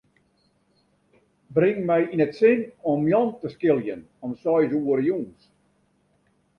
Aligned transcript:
Bring 1.57 1.79
my 1.91 1.99
yn 2.13 2.23
it 2.25 2.33
sin 2.39 2.59
om 2.91 3.01
Jan 3.13 3.29
te 3.41 3.47
skiljen 3.55 4.01
om 4.25 4.31
seis 4.43 4.71
oere 4.81 5.03
jûns. 5.07 5.39